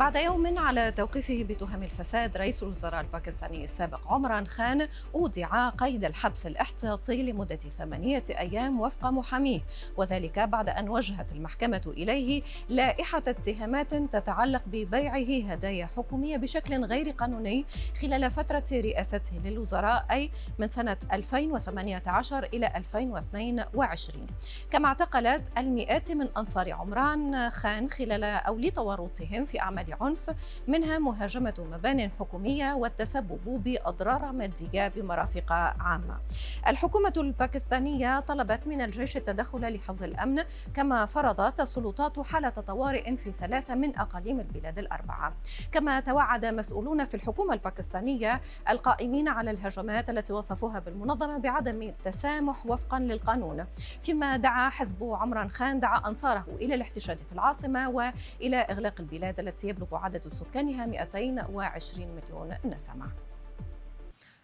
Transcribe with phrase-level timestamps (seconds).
[0.00, 6.46] بعد يوم على توقيفه بتهم الفساد رئيس الوزراء الباكستاني السابق عمران خان أودع قيد الحبس
[6.46, 9.60] الاحتياطي لمدة ثمانية أيام وفق محاميه.
[9.96, 17.66] وذلك بعد أن وجهت المحكمة إليه لائحة اتهامات تتعلق ببيعه هدايا حكومية بشكل غير قانوني
[18.02, 24.26] خلال فترة رئاسته للوزراء أي من سنة 2018 إلى 2022
[24.70, 30.30] كما اعتقلت المئات من أنصار عمران خان خلال أو لتورطهم في أعمال عنف
[30.68, 36.18] منها مهاجمة مبان حكومية والتسبب بأضرار مادية بمرافق عامة.
[36.66, 40.42] الحكومة الباكستانية طلبت من الجيش التدخل لحفظ الأمن
[40.74, 45.34] كما فرضت السلطات حالة طوارئ في ثلاثة من أقاليم البلاد الأربعة.
[45.72, 52.98] كما توعد مسؤولون في الحكومة الباكستانية القائمين على الهجمات التي وصفوها بالمنظمة بعدم التسامح وفقا
[52.98, 53.66] للقانون.
[54.00, 59.72] فيما دعا حزب عمران خان دعا أنصاره إلى الاحتشاد في العاصمة وإلى إغلاق البلاد التي
[59.82, 63.06] يبلغ عدد سكانها 220 مليون نسمة.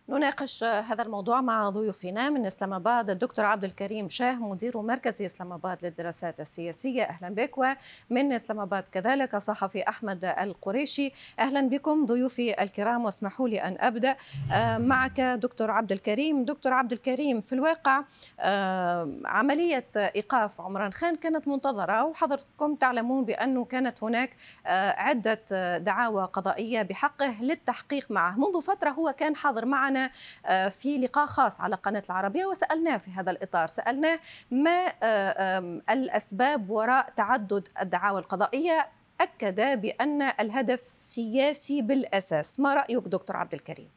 [0.08, 2.30] نناقش هذا الموضوع مع ضيوفنا.
[2.30, 7.02] من اسلام اباد الدكتور عبد الكريم شاه مدير مركز اسلام اباد للدراسات السياسية.
[7.02, 7.58] أهلا بك.
[7.58, 11.12] ومن اسلام اباد كذلك الصحفي أحمد القريشي.
[11.38, 14.16] أهلا بكم ضيوفي الكرام واسمحوا لي أن أبدأ.
[14.52, 16.44] آه، معك دكتور عبد الكريم.
[16.44, 18.04] دكتور عبد الكريم في الواقع
[18.40, 26.24] آه، عملية إيقاف عمران خان كانت منتظرة وحضرتكم تعلمون بأنه كانت هناك آه، عدة دعاوى
[26.24, 28.36] قضائية بحقه للتحقيق معه.
[28.38, 29.95] منذ فترة هو كان حاضر معنا.
[29.96, 30.10] معنا
[30.46, 33.66] آه، في لقاء خاص على قناة العربية وسألناه في هذا الإطار.
[33.66, 34.18] سألناه
[34.50, 38.88] ما آه، الأسباب وراء تعدد الدعاوى القضائية.
[39.20, 42.60] أكد بأن الهدف سياسي بالأساس.
[42.60, 43.88] ما رأيك دكتور عبد الكريم؟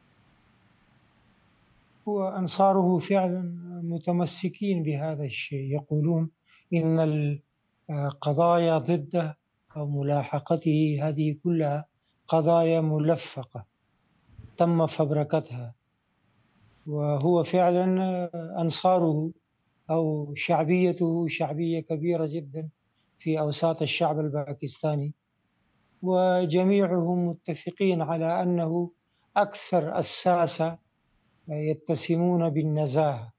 [2.08, 3.42] هو أنصاره فعلا
[3.82, 5.74] متمسكين بهذا الشيء.
[5.74, 6.30] يقولون
[6.74, 7.00] إن
[7.90, 9.38] القضايا ضده
[9.76, 11.86] أو ملاحقته هذه كلها
[12.28, 13.64] قضايا ملفقة
[14.56, 15.74] تم فبركتها.
[16.86, 17.84] وهو فعلا
[18.60, 19.30] أنصاره
[19.90, 22.68] أو شعبيته شعبية كبيرة جدا
[23.18, 25.14] في أوساط الشعب الباكستاني.
[26.02, 28.90] وجميعهم متفقين على أنه
[29.36, 30.78] أكثر الساسة
[31.48, 33.32] يتسمون بالنزاهة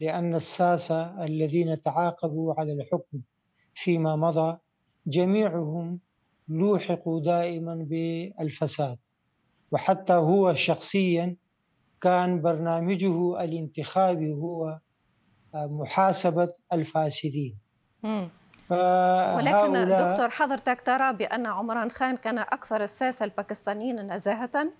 [0.00, 3.20] لأن الساسة الذين تعاقبوا على الحكم
[3.74, 4.58] فيما مضى
[5.06, 6.00] جميعهم
[6.48, 8.98] لوحقوا دائما بالفساد.
[9.72, 11.36] وحتى هو شخصيا
[12.00, 14.78] كان برنامجه الانتخابي هو
[15.54, 17.58] آه، محاسبة الفاسدين.
[19.36, 24.72] ولكن دكتور حضرتك ترى بأن عمران خان كان أكثر الساسة الباكستانيين نزاهة؟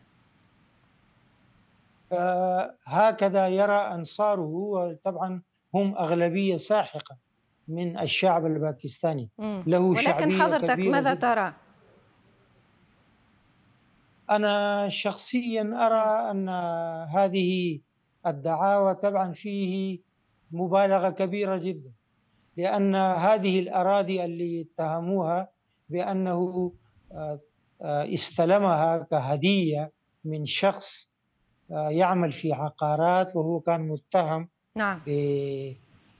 [2.84, 5.42] هكذا يرى أنصاره وطبعا
[5.74, 7.16] هم أغلبية ساحقة
[7.68, 9.30] من الشعب الباكستاني.
[9.66, 11.54] له ولكن حضرتك ماذا ترى؟
[14.30, 16.48] أنا شخصيا أرى أن
[17.08, 17.80] هذه
[18.26, 19.98] الدعاوى طبعا فيه
[20.52, 21.92] مبالغة كبيرة جدا
[22.56, 25.48] لأن هذه الأراضي اللي اتهموها
[25.88, 26.72] بأنه
[27.12, 27.40] آه،
[27.82, 29.92] آه، استلمها كهدية
[30.24, 31.10] من شخص
[31.70, 35.00] آه، يعمل في عقارات وهو كان متهم نعم.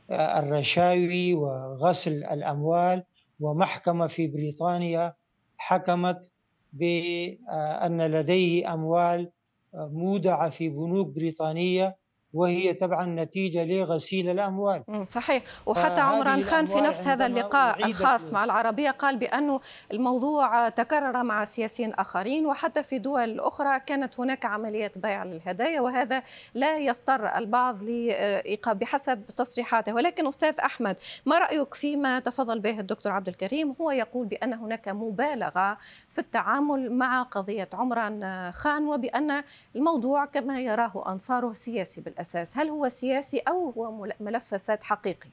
[0.09, 3.05] بالرشاوي وغسل الأموال
[3.41, 5.15] ومحكمة في بريطانيا
[5.57, 6.31] حكمت
[6.79, 9.31] بأن لديه أموال
[9.75, 11.99] مودعة في بنوك بريطانية.
[12.39, 14.85] وهي طبعا نتيجة لغسيل الأموال.
[15.09, 15.43] صحيح.
[15.67, 19.61] وحتى عمران خان في نفس هذا اللقاء الخاص مع العربية قال بأنه
[19.93, 26.23] الموضوع تكرر مع سياسيين آخرين وحتى في دول أخرى كانت هناك عمليات بيع للهدايا وهذا
[26.55, 29.95] لا يضطر البعض لإيقاف بحسب تصريحاته.
[29.95, 34.89] ولكن أستاذ أحمد ما رأيك فيما تفضل به الدكتور عبد الكريم؟ هو يقول بأن هناك
[34.89, 35.79] مبالغة
[36.09, 39.43] في التعامل مع قضية عمران خان وبأن
[39.77, 42.28] الموضوع كما يراه أنصاره سياسي بالأساس.
[42.29, 45.31] الأساس هل هو سياسي أو هو ملف فساد حقيقي؟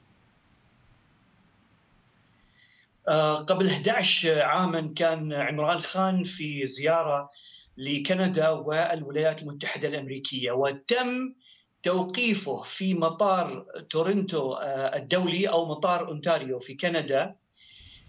[3.08, 7.30] آه، قبل 11 عاما كان عمران خان في زيارة
[7.76, 11.34] لكندا والولايات المتحدة الأمريكية وتم
[11.82, 17.36] توقيفه في مطار تورنتو آه، الدولي أو مطار أونتاريو في كندا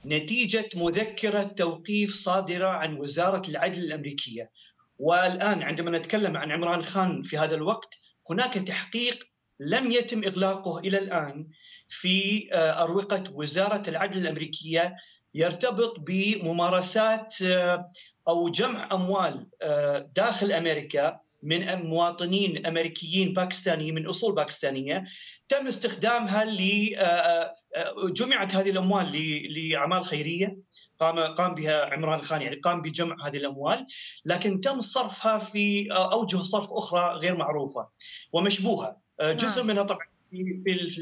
[0.05, 4.49] نتيجة مذكرة توقيف صادرة عن وزارة العدل الأمريكية
[4.99, 9.27] والآن عندما نتكلم عن عمران خان في هذا الوقت هناك تحقيق
[9.59, 11.47] لم يتم إغلاقه إلى الآن
[11.87, 14.95] في آه، أروقة وزارة العدل الأمريكية
[15.35, 17.87] يرتبط بممارسات آه،
[18.27, 25.03] أو جمع أموال آه، داخل أمريكا من مواطنين أمريكيين باكستانيين من أصول باكستانية.
[25.47, 26.89] تم استخدامها ل
[28.13, 29.11] جمعت هذه الأموال
[29.53, 30.57] لأعمال خيرية.
[30.99, 33.85] قام قام بها عمران خان يعني قام بجمع هذه الأموال
[34.25, 37.89] لكن تم صرفها في أوجه صرف أخرى غير معروفة
[38.33, 38.97] ومشبوهة.
[39.21, 39.67] جزء نعم.
[39.67, 40.07] منها طبعا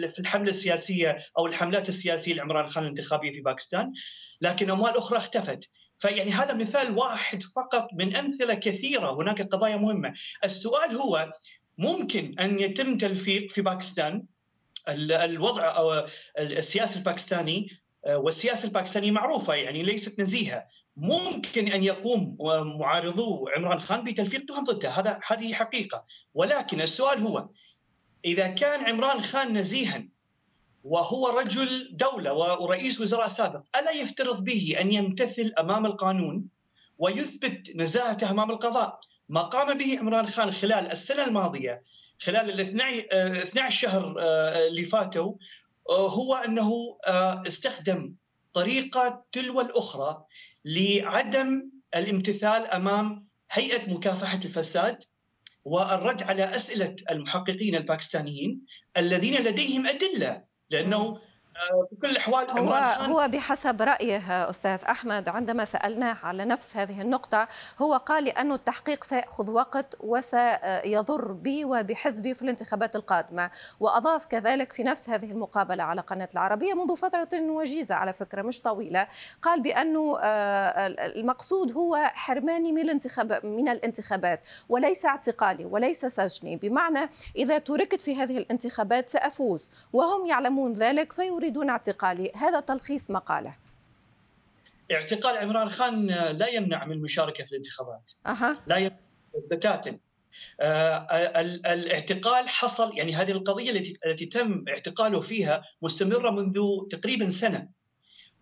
[0.10, 3.94] في الحملة السياسية أو الحملات السياسية لعمران خان الانتخابية في باكستان
[4.42, 5.70] لكن أموال أخرى اختفت.
[5.98, 10.14] فيعني هذا مثال واحد فقط من أمثلة كثيرة هناك قضايا مهمة.
[10.44, 11.32] السؤال هو
[11.78, 14.26] ممكن أن يتم تلفيق في باكستان
[14.88, 16.06] الوضع أو
[16.40, 20.66] السياسي الباكستاني والسياسة الباكستانية معروفة يعني ليست نزيهه
[20.98, 22.38] ممكن أن يقوم
[22.80, 24.90] معارضو عمران خان بتلفيق تهم ضده.
[24.90, 26.06] هذا هذه حقيقة.
[26.34, 27.50] ولكن السؤال هو
[28.26, 30.08] إذا كان عمران خان نزيها
[30.84, 36.48] وهو رجل دولة ورئيس وزراء سابق ألا يفترض به أن يمتثل أمام القانون
[36.98, 39.00] ويثبت نزاهته أمام القضاء؟
[39.30, 41.84] ما قام به عمران خان خلال السنة الماضية
[42.22, 45.38] خلال ال 12 شهر آه، اللي فاتوا آه،
[45.90, 48.16] هو أنه آه، استخدم
[48.54, 50.26] طريقة تلو الأخرى
[50.66, 55.04] لعدم الامتثال أمام هيئة مكافحة الفساد
[55.66, 58.62] والرد على أسئلة المحققين الباكستانيين
[58.98, 61.22] الذين لديهم أدلة لأنه
[61.90, 67.48] في كل الأحوال هو هو بحسب رأيه أستاذ أحمد عندما سألناه على نفس هذه النقطة
[67.80, 74.84] هو قال لأن التحقيق سيأخذ وقت وسيضر بي وبحزبي في الانتخابات القادمة وأضاف كذلك في
[74.84, 79.08] نفس هذه المقابلة على قناة العربية منذ فترة وجيزة على فكرة مش طويلة
[79.42, 87.10] قال بأنه آه، المقصود هو حرماني من الانتخاب من الانتخابات وليس اعتقالي وليس سجني بمعنى
[87.36, 93.56] إذا تركت في هذه الانتخابات سأفوز وهم يعلمون ذلك فيريد يريدون اعتقالي هذا تلخيص مقالة.
[94.92, 98.12] اعتقال عمران خان لا يمنع من المشاركه في الانتخابات.
[98.28, 98.56] أه.
[98.68, 99.00] لا يمنع
[99.52, 99.98] بتاتا
[100.60, 101.08] آه
[101.74, 107.68] الاعتقال حصل يعني هذه القضية التي التي تم اعتقاله فيها مستمرة منذ تقريبا سنة.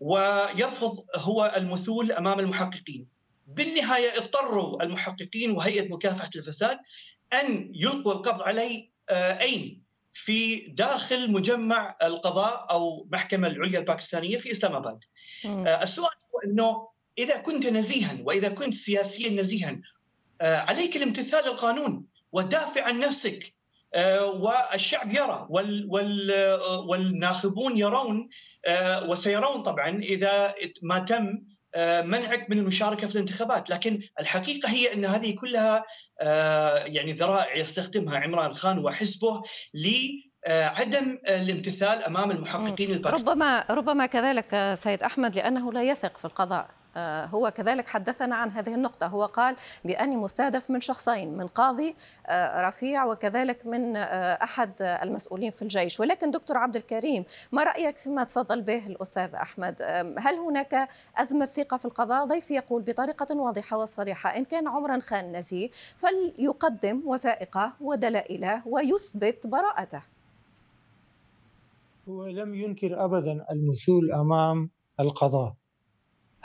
[0.00, 3.08] ويرفض هو المثول أمام المحققين.
[3.46, 6.78] بالنهاية اضطروا المحققين وهيئة مكافحة الفساد
[7.32, 9.83] أن يلقوا القبض عليه آه أين؟
[10.16, 15.04] في داخل مجمع القضاء أو محكمة العليا الباكستانية في إسلام آباد.
[15.46, 16.88] آه السؤال هو إنه
[17.18, 19.80] إذا كنت نزيها وإذا كنت سياسيا نزيها
[20.40, 23.54] آه عليك الامتثال للقانون والدافع عن نفسك
[23.94, 26.32] آه والشعب يرى وال وال
[26.88, 28.28] والناخبون يرون
[29.08, 31.42] وسيرون طبعا إذا ما تم
[32.02, 35.84] منعك من المشاركة في الانتخابات، لكن الحقيقة هي أن هذه كلها
[36.20, 39.42] آه، يعني ذرائع يستخدمها عمران خان وحزبه
[39.74, 43.42] لعدم الامتثال أمام المحققين الباكستانيين.
[43.42, 46.60] ربما ربما كذلك سيد أحمد لأنه لا يثق في القضاء.
[46.62, 46.83] آه،
[47.34, 49.06] هو كذلك حدثنا عن هذه النقطة.
[49.06, 51.94] هو قال بأني مستهدف من شخصين من قاضي
[52.26, 56.00] آه، رفيع وكذلك من آه، أحد المسؤولين في الجيش.
[56.00, 59.82] ولكن دكتور عبد الكريم ما رأيك فيما تفضل به الأستاذ أحمد؟
[60.18, 65.36] هل هناك أزمة ثقة في القضاء؟ ضيفي يقول بطريقة واضحة وصريحة إن كان عمرا خان
[65.36, 70.02] نزيه فليقدم وثائقه ودلائله ويثبت براءته.
[72.08, 74.70] هو لم ينكر أبدا المثول أمام
[75.00, 75.54] القضاء.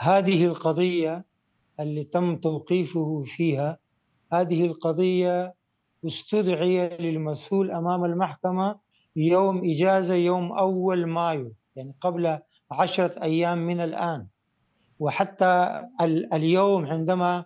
[0.00, 1.24] هذه القضية
[1.80, 3.78] اللي تم توقيفه فيها
[4.32, 5.54] هذه القضية
[6.06, 8.80] استدعي للمسؤول أمام المحكمة
[9.16, 12.38] يوم إجازة يوم أول مايو يعني قبل
[12.70, 14.26] عشرة أيام من الآن.
[14.98, 15.82] وحتى
[16.32, 17.44] اليوم عندما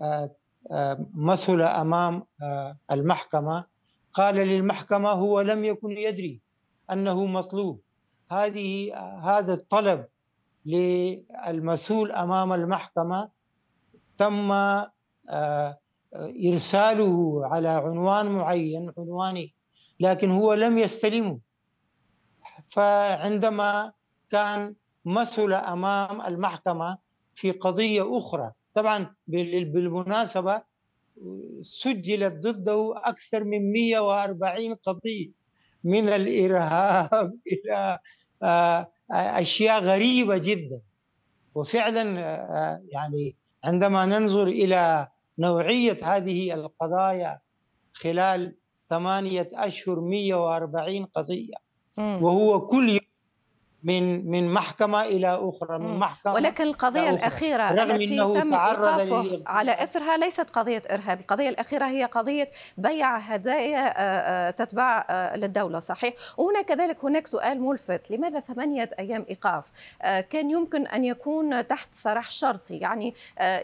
[0.00, 0.36] آه،
[0.70, 3.66] آه، مثل أمام آه، المحكمة
[4.12, 6.40] قال للمحكمة هو لم يكن يدري
[6.92, 7.80] أنه مطلوب.
[8.30, 10.06] هذه هذا الطلب
[10.66, 13.30] للمسؤول أمام المحكمة
[14.18, 15.78] تم آه،
[16.46, 19.54] إرساله على عنوان معين عنواني
[20.00, 21.38] لكن هو لم يستلمه.
[22.68, 23.92] فعندما
[24.30, 26.98] كان مسؤول أمام المحكمة
[27.34, 30.62] في قضية أخرى طبعا بالمناسبة
[31.62, 35.30] سجلت ضده أكثر من 140 قضية
[35.84, 37.98] من الإرهاب إلى
[38.42, 40.80] آه، أشياء غريبة جدا.
[41.54, 47.40] وفعلا آه، يعني عندما ننظر إلى نوعية هذه القضايا
[47.94, 48.56] خلال
[48.90, 51.54] ثمانية أشهر 140 قضية
[51.98, 53.00] وهو كل يوم
[53.82, 60.16] من من محكمة إلى أخرى من محكمة ولكن القضية الأخيرة التي تم إيقافه على إثرها
[60.16, 66.14] ليست قضية إرهاب القضية الأخيرة هي قضية بيع هدايا آه، آه، تتباع آه، للدولة صحيح؟
[66.36, 68.10] وهنا كذلك هناك سؤال ملفت.
[68.10, 69.70] لماذا ثمانية أيام إيقاف؟
[70.30, 73.14] كان يمكن أن يكون تحت سراح شرطي يعني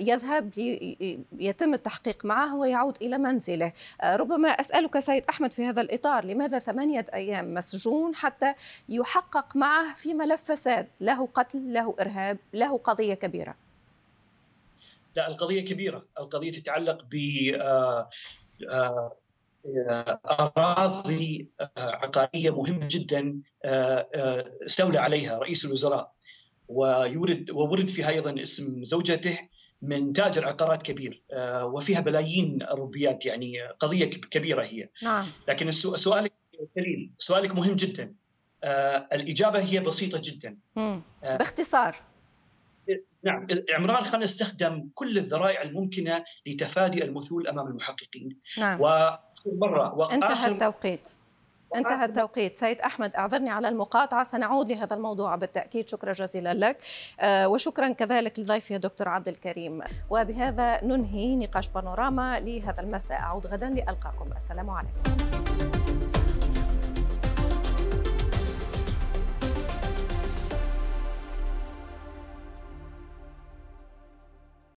[0.00, 0.50] يذهب
[1.38, 3.72] يتم التحقيق معه ويعود إلى منزله.
[4.04, 8.54] ربما أسألك سيد أحمد في هذا الإطار لماذا ثمانية أيام مسجون حتى
[8.88, 13.54] يحقق معه في في ملف فساد له قتل له إرهاب له قضية كبيرة.
[15.16, 16.04] لا القضية كبيرة.
[16.18, 17.14] القضية تتعلق ب
[17.60, 18.08] آه،
[18.70, 19.16] آه،
[20.40, 23.40] أراضي آه، عقارية مهمة جدا
[24.64, 26.12] استولى عليها رئيس الوزراء.
[26.68, 29.38] ويورد وورد فيها أيضا اسم زوجته
[29.82, 31.22] من تاجر عقارات كبير
[31.62, 34.88] وفيها بلايين الروبيات يعني قضية كبيرة هي.
[35.02, 35.26] نعم.
[35.48, 36.32] لكن سؤالك
[37.18, 38.14] سؤالك مهم جدا.
[38.64, 40.56] آه الإجابة هي بسيطة جدا.
[40.78, 41.96] آه باختصار.
[43.22, 48.38] نعم عمران خان استخدم كل الذرائع الممكنة لتفادي المثول أمام المحققين.
[48.58, 48.80] نعم.
[49.46, 51.08] مرة انتهى التوقيت.
[51.76, 52.56] انتهى التوقيت.
[52.56, 54.24] سيد أحمد أعذرني على المقاطعة.
[54.24, 55.88] سنعود لهذا الموضوع بالتأكيد.
[55.88, 56.82] شكرا جزيلا لك.
[57.20, 59.80] آه وشكرا كذلك لضيفي دكتور عبد الكريم.
[60.10, 63.18] وبهذا ننهي نقاش بانوراما لهذا المساء.
[63.18, 64.32] أعود غدا لألقاكم.
[64.36, 65.47] السلام عليكم.